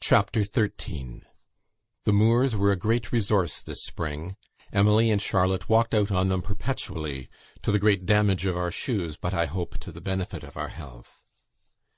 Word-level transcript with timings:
CHAPTER 0.00 0.42
XIII 0.42 1.20
The 2.04 2.14
moors 2.14 2.56
were 2.56 2.72
a 2.72 2.78
great 2.78 3.12
resource 3.12 3.60
this 3.60 3.84
spring; 3.84 4.36
Emily 4.72 5.10
and 5.10 5.20
Charlotte 5.20 5.68
walked 5.68 5.92
out 5.92 6.10
on 6.10 6.30
them 6.30 6.40
perpetually, 6.40 7.28
"to 7.60 7.70
the 7.70 7.78
great 7.78 8.06
damage 8.06 8.46
of 8.46 8.56
our 8.56 8.70
shoes, 8.70 9.18
but 9.18 9.34
I 9.34 9.44
hope, 9.44 9.76
to 9.80 9.92
the 9.92 10.00
benefit 10.00 10.44
of 10.44 10.56
our 10.56 10.68
health." 10.68 11.20